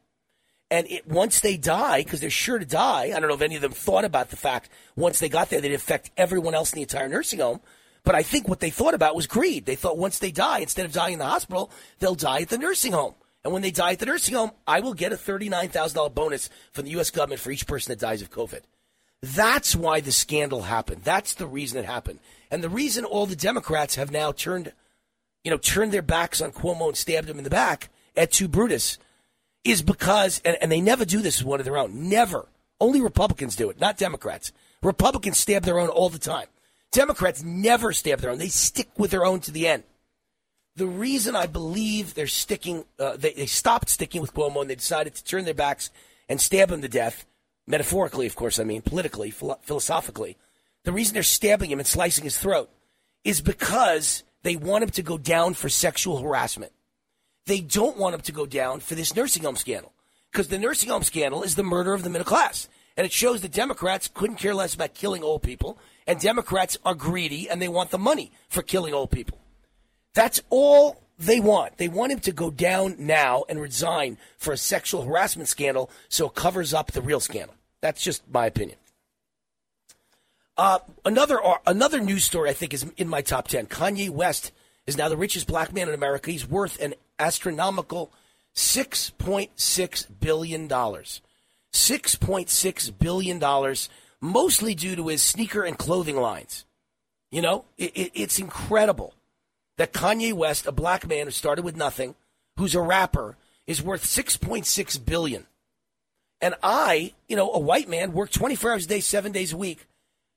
[0.71, 3.55] And it, once they die, because they're sure to die, I don't know if any
[3.55, 6.77] of them thought about the fact once they got there, they'd affect everyone else in
[6.77, 7.61] the entire nursing home.
[8.03, 9.65] But I think what they thought about was greed.
[9.65, 12.57] They thought once they die, instead of dying in the hospital, they'll die at the
[12.57, 13.15] nursing home.
[13.43, 16.85] And when they die at the nursing home, I will get a $39,000 bonus from
[16.85, 17.11] the U.S.
[17.11, 18.61] government for each person that dies of COVID.
[19.21, 21.03] That's why the scandal happened.
[21.03, 22.19] That's the reason it happened.
[22.51, 24.73] And the reason all the Democrats have now turned,
[25.45, 28.47] you know, turned their backs on Cuomo and stabbed him in the back et tu
[28.47, 28.97] Brutus
[29.63, 32.09] is because, and, and they never do this one of their own.
[32.09, 32.47] Never.
[32.79, 34.51] Only Republicans do it, not Democrats.
[34.83, 36.47] Republicans stab their own all the time.
[36.91, 38.37] Democrats never stab their own.
[38.37, 39.83] They stick with their own to the end.
[40.75, 44.75] The reason I believe they're sticking, uh, they, they stopped sticking with Cuomo and they
[44.75, 45.89] decided to turn their backs
[46.27, 47.25] and stab him to death,
[47.65, 50.37] metaphorically, of course, I mean, politically, philo- philosophically.
[50.83, 52.69] The reason they're stabbing him and slicing his throat
[53.23, 56.71] is because they want him to go down for sexual harassment.
[57.47, 59.91] They don't want him to go down for this nursing home scandal
[60.31, 62.69] because the nursing home scandal is the murder of the middle class.
[62.95, 66.93] And it shows that Democrats couldn't care less about killing old people and Democrats are
[66.93, 69.39] greedy and they want the money for killing old people.
[70.13, 71.77] That's all they want.
[71.77, 76.27] They want him to go down now and resign for a sexual harassment scandal so
[76.27, 77.55] it covers up the real scandal.
[77.81, 78.77] That's just my opinion.
[80.57, 83.65] Uh, another uh, another news story I think is in my top ten.
[83.65, 84.51] Kanye West
[84.87, 86.31] is now the richest black man in America.
[86.31, 88.11] He's worth an astronomical
[88.53, 91.21] six point six billion dollars.
[91.73, 93.89] Six point six billion dollars
[94.21, 96.65] mostly due to his sneaker and clothing lines.
[97.31, 99.13] You know, it, it, it's incredible
[99.77, 102.15] that Kanye West, a black man who started with nothing,
[102.55, 103.35] who's a rapper,
[103.67, 105.45] is worth 6.6 billion.
[106.39, 109.57] And I, you know, a white man, work 24 hours a day, seven days a
[109.57, 109.85] week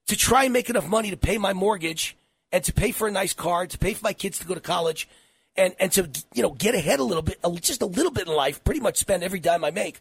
[0.09, 2.17] to try and make enough money to pay my mortgage
[2.51, 4.61] and to pay for a nice car, to pay for my kids to go to
[4.61, 5.09] college,
[5.57, 8.35] and, and to, you know, get ahead a little bit, just a little bit in
[8.35, 10.01] life, pretty much spend every dime I make.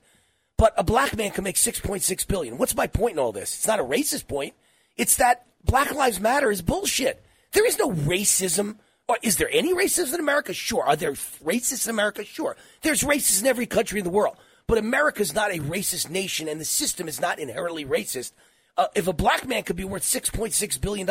[0.58, 2.58] But a black man can make 6.6 billion.
[2.58, 3.56] What's my point in all this?
[3.56, 4.54] It's not a racist point.
[4.96, 7.24] It's that Black Lives Matter is bullshit.
[7.52, 8.78] There is no racism.
[9.08, 10.54] Or is there any racism in America?
[10.54, 10.84] Sure.
[10.84, 12.24] Are there racists in America?
[12.26, 12.56] Sure.
[12.82, 14.36] There's racists in every country in the world.
[14.68, 18.32] But America is not a racist nation, and the system is not inherently racist.
[18.78, 21.10] Uh, if a black man could be worth $6.6 billion,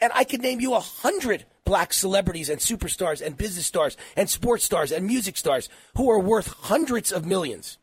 [0.00, 4.30] and I could name you a hundred black celebrities and superstars and business stars and
[4.30, 7.76] sports stars and music stars who are worth hundreds of millions,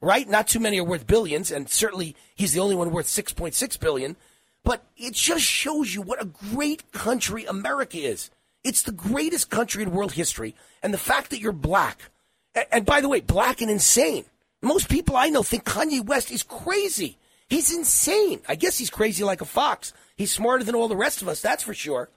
[0.00, 0.28] right?
[0.28, 4.16] Not too many are worth billions, and certainly he's the only one worth 6.6 billion.
[4.62, 8.30] But it just shows you what a great country America is.
[8.62, 12.10] It's the greatest country in world history, and the fact that you're black,
[12.54, 14.26] and, and by the way, black and insane.
[14.60, 17.17] Most people I know think Kanye West is crazy.
[17.48, 18.40] He's insane.
[18.48, 19.92] I guess he's crazy like a fox.
[20.16, 22.10] He's smarter than all the rest of us, that's for sure.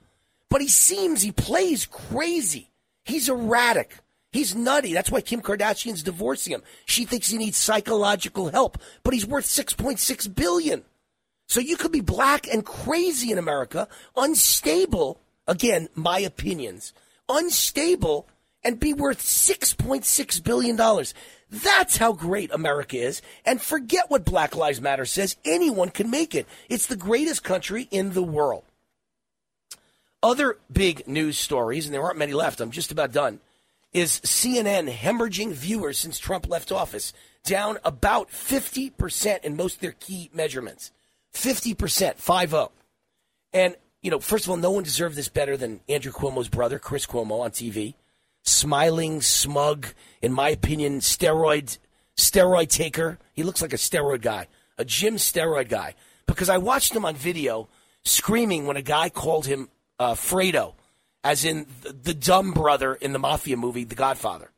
[0.50, 2.72] But he seems, he plays crazy.
[3.06, 3.96] He's erratic.
[4.32, 4.94] He's nutty.
[4.94, 6.64] That's why Kim Kardashian's divorcing him.
[6.86, 10.84] She thinks he needs psychological help, but he's worth 6.6 billion.
[11.48, 16.94] So you could be black and crazy in America, unstable, again, my opinions,
[17.28, 18.28] unstable
[18.64, 21.14] and be worth 6.6 billion dollars.
[21.52, 23.22] That's how great America is.
[23.46, 25.36] And forget what Black Lives Matter says.
[25.46, 26.48] Anyone can make it.
[26.70, 28.64] It's the greatest country in the world.
[30.24, 33.40] Other big news stories, and there aren't many left, I'm just about done
[33.94, 39.94] is CNN hemorrhaging viewers since Trump left office, down about 50% in most of their
[39.94, 40.92] key measurements.
[41.34, 42.72] 50%, 5 0.
[43.54, 46.80] And, you know, first of all, no one deserved this better than Andrew Cuomo's brother,
[46.80, 47.96] Chris Cuomo, on TV.
[48.44, 49.88] Smiling, smug,
[50.22, 51.78] in my opinion, steroid,
[52.18, 53.20] steroid taker.
[53.34, 55.96] He looks like a steroid guy, a gym steroid guy.
[56.26, 57.70] Because I watched him on video
[58.04, 60.74] screaming when a guy called him uh, Fredo,
[61.24, 64.52] as in the, the dumb brother in the mafia movie The Godfather.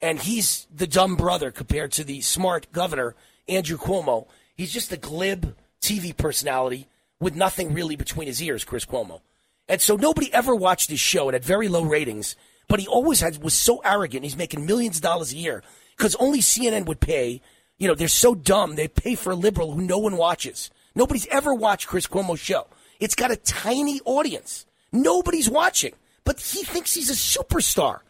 [0.00, 3.14] And he's the dumb brother compared to the smart governor,
[3.48, 4.28] Andrew Cuomo.
[4.54, 6.86] He's just a glib TV personality
[7.20, 9.20] with nothing really between his ears, Chris Cuomo.
[9.68, 11.28] And so nobody ever watched his show.
[11.28, 12.36] It had very low ratings,
[12.68, 14.24] but he always had was so arrogant.
[14.24, 15.62] He's making millions of dollars a year
[15.96, 17.40] because only CNN would pay.
[17.78, 18.74] You know, they're so dumb.
[18.76, 20.70] They pay for a liberal who no one watches.
[20.94, 22.66] Nobody's ever watched Chris Cuomo's show.
[23.00, 24.66] It's got a tiny audience.
[24.92, 28.00] Nobody's watching, but he thinks he's a superstar.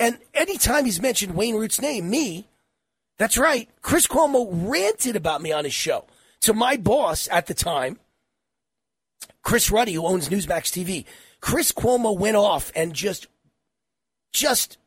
[0.00, 2.48] And anytime he's mentioned Wayne Root's name, me,
[3.18, 6.06] that's right, Chris Cuomo ranted about me on his show
[6.40, 7.98] to my boss at the time,
[9.42, 11.04] Chris Ruddy, who owns Newsmax TV.
[11.40, 13.26] Chris Cuomo went off and just,
[14.32, 14.78] just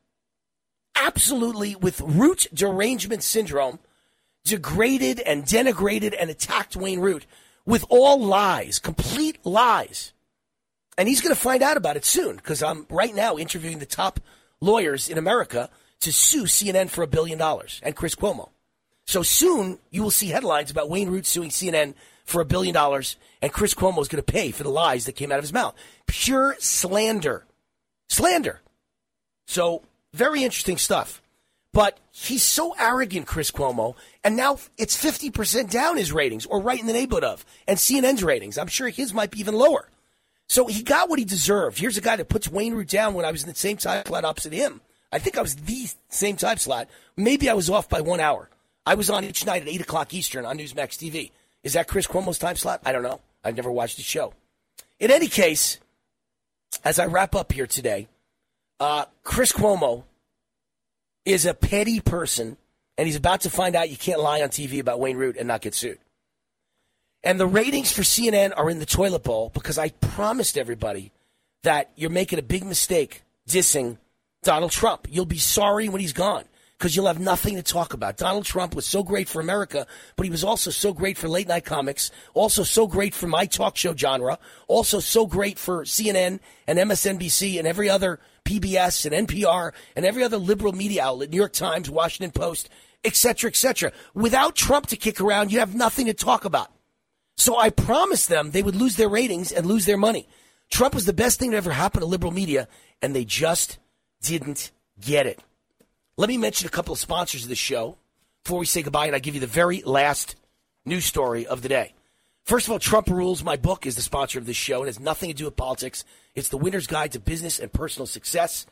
[0.96, 3.80] absolutely with root derangement syndrome,
[4.44, 7.26] degraded and denigrated and attacked Wayne Root
[7.66, 10.14] with all lies, complete lies.
[10.98, 13.86] And he's going to find out about it soon because I'm right now interviewing the
[13.86, 14.20] top
[14.62, 15.70] lawyers in America
[16.02, 18.50] to sue CNN for a billion dollars and Chris Cuomo.
[19.06, 23.18] So soon you will see headlines about Wayne Root suing CNN for a billion dollars
[23.42, 25.54] and Chris Cuomo is going to pay for the lies that came out of his
[25.54, 25.76] mouth.
[26.08, 27.46] Pure slander.
[28.10, 28.62] Slander.
[29.46, 31.22] So very interesting stuff.
[31.72, 36.80] But he's so arrogant, Chris Cuomo, and now it's 50% down his ratings, or right
[36.80, 38.58] in the neighborhood of, and CNN's ratings.
[38.58, 39.90] I'm sure his might be even lower.
[40.48, 41.78] So he got what he deserved.
[41.78, 44.06] Here's a guy that puts Wayne Root down when I was in the same time
[44.06, 44.80] slot opposite him.
[45.12, 46.88] I think I was the same time slot.
[47.18, 48.50] Maybe I was off by one hour.
[48.86, 51.32] I was on each night at 8 o'clock Eastern on Newsmax TV.
[51.64, 52.82] Is that Chris Cuomo's time slot?
[52.86, 53.20] I don't know.
[53.44, 54.34] I've never watched the show.
[55.00, 55.80] In any case,
[56.84, 58.08] as I wrap up here today,
[58.80, 60.04] uh, Chris Cuomo
[61.26, 62.58] is a petty person,
[62.98, 65.48] and he's about to find out you can't lie on TV about Wayne Root and
[65.48, 66.00] not get sued.
[67.24, 71.12] And the ratings for CNN are in the toilet bowl because I promised everybody
[71.64, 73.98] that you're making a big mistake dissing
[74.44, 75.08] Donald Trump.
[75.10, 76.46] You'll be sorry when he's gone
[76.78, 78.18] because you'll have nothing to talk about.
[78.18, 81.48] Donald Trump was so great for America, but he was also so great for late
[81.48, 86.40] night comics, also so great for my talk show genre, also so great for CNN
[86.68, 91.38] and MSNBC and every other PBS and NPR and every other liberal media outlet, New
[91.38, 92.70] York Times, Washington Post,
[93.04, 93.92] etc., etc.
[94.14, 96.72] Without Trump to kick around, you have nothing to talk about.
[97.38, 100.28] So I promised them they would lose their ratings and lose their money.
[100.70, 102.68] Trump was the best thing that ever happened to liberal media,
[103.02, 103.78] and they just
[104.22, 105.40] didn't get it.
[106.18, 107.98] Let me mention a couple of sponsors of the show
[108.44, 110.36] before we say goodbye, and I give you the very last
[110.86, 111.94] news story of the day.
[112.46, 114.78] First of all, Trump Rules, my book, is the sponsor of this show.
[114.78, 116.06] and has nothing to do with politics.
[116.36, 118.68] It's the winner's guide to business and personal success.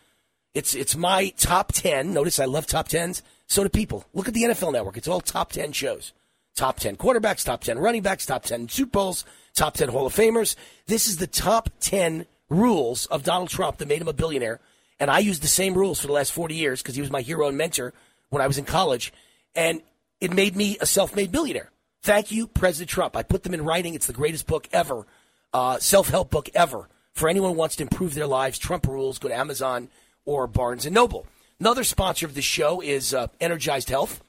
[0.53, 2.13] It's it's my top ten.
[2.13, 3.23] Notice I love top tens.
[3.47, 4.05] So do people.
[4.13, 4.97] Look at the NFL Network.
[4.97, 6.13] It's all top ten shows.
[6.55, 10.13] Top ten quarterbacks, top ten running backs, top ten Super Bowls, top ten Hall of
[10.13, 10.55] Famers.
[10.85, 14.59] This is the top ten rules of Donald Trump that made him a billionaire.
[14.99, 17.21] And I used the same rules for the last 40 years because he was my
[17.21, 17.93] hero and mentor
[18.29, 19.11] when I was in college.
[19.55, 19.81] And
[20.21, 21.72] it made me a self made billionaire.
[22.03, 23.15] Thank you, President Trump.
[23.15, 23.93] I put them in writing.
[23.93, 25.07] It's the greatest book ever,
[25.53, 26.89] uh, self help book ever.
[27.13, 29.87] For anyone who wants to improve their lives, Trump Rules, go to Amazon
[30.25, 31.25] or Barnes and Noble.
[31.61, 34.21] Another sponsor of the show is uh, Energized Health.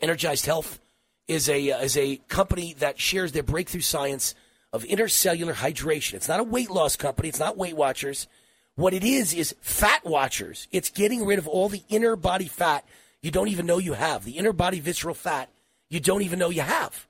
[0.00, 0.78] Energized Health
[1.26, 4.36] is a uh, is a company that shares their breakthrough science
[4.72, 6.14] of intercellular hydration.
[6.14, 7.28] It's not a weight loss company.
[7.28, 8.28] It's not Weight Watchers.
[8.76, 10.68] What it is is Fat Watchers.
[10.70, 12.84] It's getting rid of all the inner body fat
[13.20, 14.24] you don't even know you have.
[14.24, 15.48] The inner body visceral fat
[15.90, 17.06] you don't even know you have.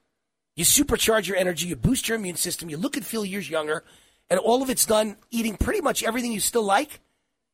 [0.56, 1.68] You supercharge your energy.
[1.68, 2.68] You boost your immune system.
[2.68, 3.84] You look and feel years younger.
[4.30, 7.00] And all of it's done eating pretty much everything you still like.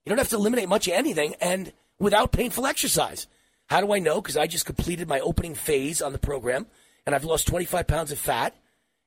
[0.04, 3.26] You don't have to eliminate much of anything and without painful exercise.
[3.66, 4.20] How do I know?
[4.20, 6.66] Because I just completed my opening phase on the program
[7.06, 8.54] and I've lost 25 pounds of fat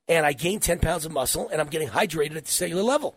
[0.08, 3.16] and I gained 10 pounds of muscle and I'm getting hydrated at the cellular level.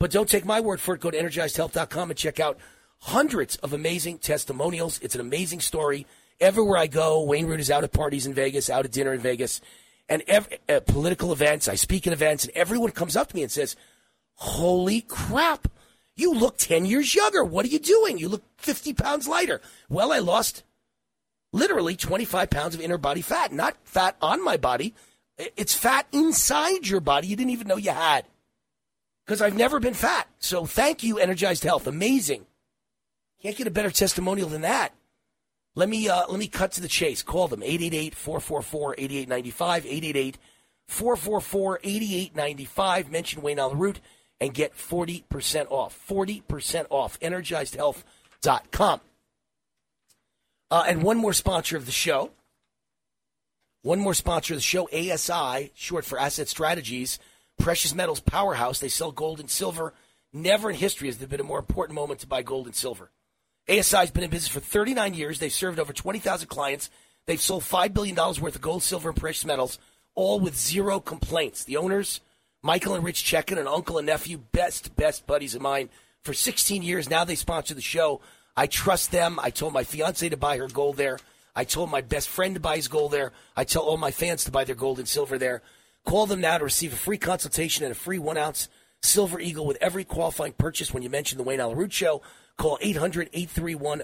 [0.00, 1.00] But don't take my word for it.
[1.00, 2.58] Go to energizedhealth.com and check out
[2.98, 4.98] hundreds of amazing testimonials.
[5.00, 6.06] It's an amazing story.
[6.40, 9.20] Everywhere I go, Wayne Root is out at parties in Vegas, out at dinner in
[9.20, 9.60] Vegas
[10.08, 11.68] and every, uh, political events.
[11.68, 13.76] I speak at events, and everyone comes up to me and says,
[14.34, 15.68] "Holy crap!
[16.16, 17.44] You look ten years younger.
[17.44, 18.18] What are you doing?
[18.18, 20.64] You look fifty pounds lighter." Well, I lost
[21.52, 24.94] literally twenty five pounds of inner body fat, not fat on my body.
[25.38, 28.26] It's fat inside your body you didn't even know you had.
[29.24, 30.28] Because I've never been fat.
[30.40, 31.86] So thank you, Energized Health.
[31.86, 32.46] Amazing.
[33.40, 34.92] Can't get a better testimonial than that.
[35.74, 37.22] Let me uh, let me cut to the chase.
[37.22, 40.36] Call them 888-444-8895,
[40.90, 43.10] 888-444-8895.
[43.10, 44.00] Mention Wayne on the route
[44.38, 45.98] and get 40% off.
[46.08, 47.18] 40% off.
[47.20, 49.00] EnergizedHealth.com.
[50.70, 52.32] Uh, and one more sponsor of the show.
[53.82, 57.18] One more sponsor of the show, ASI, short for Asset Strategies,
[57.58, 58.78] precious metals powerhouse.
[58.78, 59.92] They sell gold and silver.
[60.32, 63.10] Never in history has there been a more important moment to buy gold and silver.
[63.68, 65.38] ASI has been in business for 39 years.
[65.38, 66.90] They've served over 20,000 clients.
[67.26, 69.78] They've sold $5 billion worth of gold, silver, and precious metals,
[70.14, 71.64] all with zero complaints.
[71.64, 72.20] The owners,
[72.62, 75.88] Michael and Rich Checkan, an uncle and nephew, best, best buddies of mine
[76.22, 77.08] for 16 years.
[77.08, 78.20] Now they sponsor the show.
[78.56, 79.38] I trust them.
[79.40, 81.18] I told my fiance to buy her gold there.
[81.54, 83.32] I told my best friend to buy his gold there.
[83.56, 85.62] I tell all my fans to buy their gold and silver there.
[86.04, 88.68] Call them now to receive a free consultation and a free one ounce
[89.02, 92.22] Silver Eagle with every qualifying purchase when you mention the Wayne Allyn Root Show.
[92.62, 94.02] Call 800 831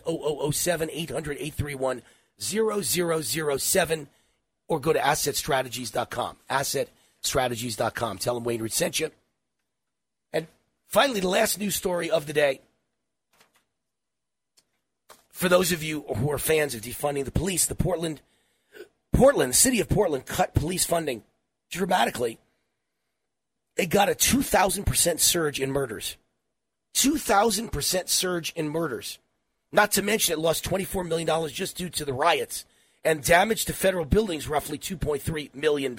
[0.52, 2.02] 0007, 800 831
[2.40, 4.08] 0007,
[4.66, 6.36] or go to assetstrategies.com.
[6.50, 8.18] Assetstrategies.com.
[8.18, 9.12] Tell them Wayne Root sent you.
[10.32, 10.48] And
[10.88, 12.60] finally, the last news story of the day.
[15.30, 18.22] For those of you who are fans of defunding the police, the Portland,
[19.12, 21.22] Portland, the city of Portland cut police funding
[21.70, 22.40] dramatically.
[23.76, 26.16] It got a 2,000% surge in murders.
[26.94, 29.18] 2,000% surge in murders.
[29.70, 32.64] Not to mention it lost $24 million just due to the riots
[33.04, 35.94] and damage to federal buildings, roughly $2.3 million.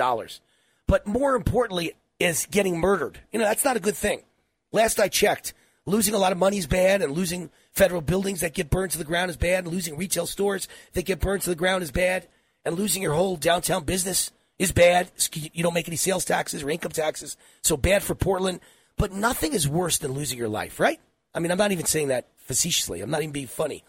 [0.87, 3.19] But more importantly, is getting murdered.
[3.31, 4.23] You know, that's not a good thing.
[4.71, 5.53] Last I checked,
[5.85, 8.97] losing a lot of money is bad, and losing federal buildings that get burned to
[8.97, 11.91] the ground is bad, and losing retail stores that get burned to the ground is
[11.91, 12.27] bad,
[12.65, 15.09] and losing your whole downtown business is bad.
[15.33, 18.59] You don't make any sales taxes or income taxes, so bad for Portland.
[18.99, 20.99] But nothing is worse than losing your life, right?
[21.33, 23.01] I mean, I'm not even saying that facetiously.
[23.01, 23.83] I'm not even being funny.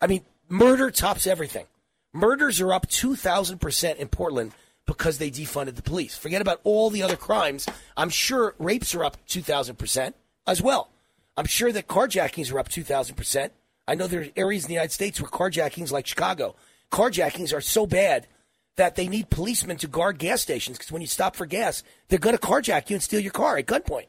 [0.00, 1.66] I mean, murder tops everything.
[2.14, 4.52] Murders are up 2,000% in Portland
[4.86, 6.16] because they defunded the police.
[6.16, 7.66] Forget about all the other crimes.
[7.96, 10.14] I'm sure rapes are up 2,000%
[10.46, 10.90] as well.
[11.36, 13.50] I'm sure that carjackings are up 2,000%.
[13.88, 16.54] I know there are areas in the United States where carjackings, like Chicago,
[16.92, 18.28] carjackings are so bad
[18.76, 22.20] that they need policemen to guard gas stations because when you stop for gas, they're
[22.20, 24.06] going to carjack you and steal your car at gunpoint.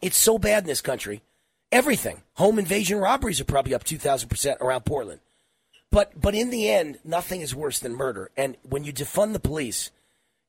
[0.00, 1.22] It's so bad in this country.
[1.70, 2.22] Everything.
[2.34, 5.20] Home invasion robberies are probably up 2,000% around Portland.
[5.90, 8.30] But, but in the end, nothing is worse than murder.
[8.36, 9.90] And when you defund the police,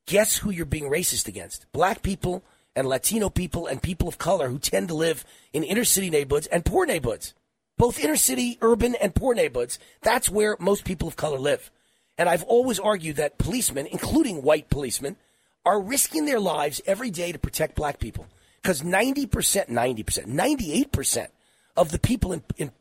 [0.06, 1.70] guess who you're being racist against?
[1.72, 2.42] Black people
[2.76, 6.46] and Latino people and people of color who tend to live in inner city neighborhoods
[6.46, 7.34] and poor neighborhoods.
[7.76, 9.78] Both inner city, urban, and poor neighborhoods.
[10.02, 11.70] That's where most people of color live.
[12.18, 15.16] And I've always argued that policemen, including white policemen,
[15.64, 18.26] are risking their lives every day to protect black people.
[18.62, 19.28] Because 90%,
[19.68, 21.28] 90%, 98%
[21.76, 22.72] of the people in, in,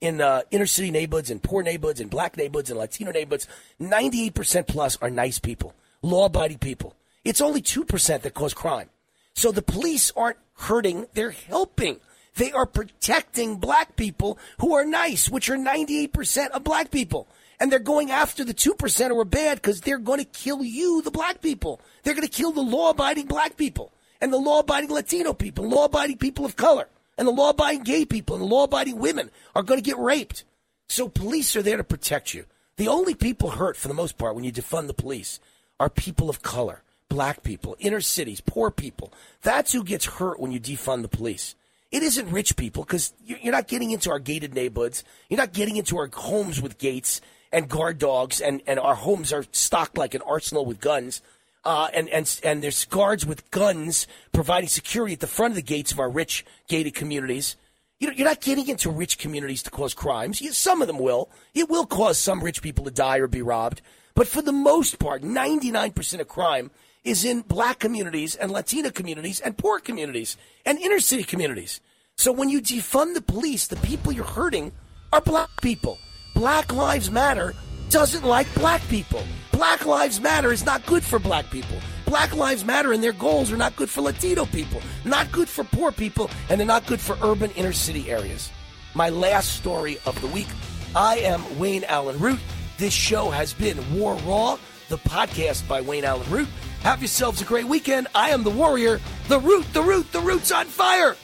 [0.00, 3.46] in uh, inner city neighborhoods and poor neighborhoods and black neighborhoods and Latino neighborhoods,
[3.80, 6.96] 98% plus are nice people, law abiding people.
[7.24, 8.88] It's only 2% that cause crime.
[9.34, 12.00] So the police aren't hurting, they're helping.
[12.34, 17.28] They are protecting black people who are nice, which are 98% of black people.
[17.60, 21.02] And they're going after the 2% who are bad because they're going to kill you,
[21.02, 21.80] the black people.
[22.02, 25.68] They're going to kill the law abiding black people and the law abiding Latino people,
[25.68, 28.98] law abiding people of color, and the law abiding gay people and the law abiding
[28.98, 30.44] women are going to get raped.
[30.88, 32.44] So police are there to protect you.
[32.76, 35.40] The only people hurt, for the most part, when you defund the police
[35.80, 39.12] are people of color, black people, inner cities, poor people.
[39.42, 41.54] That's who gets hurt when you defund the police.
[41.90, 45.04] It isn't rich people because you're not getting into our gated neighborhoods.
[45.28, 49.32] You're not getting into our homes with gates and guard dogs, and, and our homes
[49.32, 51.22] are stocked like an arsenal with guns.
[51.64, 55.62] Uh, and, and, and there's guards with guns providing security at the front of the
[55.62, 57.56] gates of our rich gated communities.
[57.98, 60.56] You know, you're not getting into rich communities to cause crimes.
[60.56, 61.30] Some of them will.
[61.54, 63.82] It will cause some rich people to die or be robbed.
[64.14, 66.70] But for the most part, 99% of crime
[67.04, 71.80] is in black communities and Latina communities and poor communities and inner city communities.
[72.16, 74.72] So when you defund the police, the people you're hurting
[75.12, 75.98] are black people.
[76.34, 77.54] Black Lives Matter
[77.90, 79.22] doesn't like black people.
[79.58, 81.80] Black Lives Matter is not good for black people.
[82.06, 85.64] Black Lives Matter and their goals are not good for Latino people, not good for
[85.64, 88.52] poor people, and they're not good for urban inner city areas.
[88.94, 90.46] My last story of the week
[90.94, 92.38] I am Wayne Allyn Root.
[92.76, 94.58] This show has been War Raw,
[94.90, 96.48] the podcast by Wayne Allyn Root.
[96.82, 98.06] Have yourselves a great weekend.
[98.14, 101.16] I am the warrior, the root, the root, the root's on fire.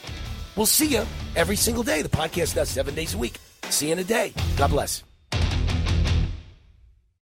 [0.57, 1.07] We'll see you
[1.37, 2.03] every single day.
[2.03, 3.39] The podcast does seven days a week.
[3.69, 4.33] See you in a day.
[4.57, 5.05] God bless.